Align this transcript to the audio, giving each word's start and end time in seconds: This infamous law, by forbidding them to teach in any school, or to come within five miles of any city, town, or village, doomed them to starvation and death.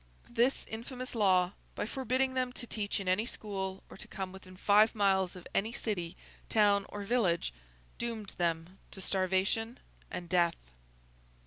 This 0.31 0.65
infamous 0.67 1.13
law, 1.13 1.51
by 1.75 1.85
forbidding 1.85 2.33
them 2.33 2.51
to 2.53 2.65
teach 2.65 2.99
in 2.99 3.07
any 3.07 3.27
school, 3.27 3.83
or 3.87 3.97
to 3.97 4.07
come 4.07 4.31
within 4.31 4.57
five 4.57 4.95
miles 4.95 5.35
of 5.35 5.45
any 5.53 5.71
city, 5.71 6.17
town, 6.49 6.87
or 6.89 7.03
village, 7.03 7.53
doomed 7.99 8.29
them 8.39 8.79
to 8.89 8.99
starvation 8.99 9.77
and 10.09 10.27
death. 10.27 10.71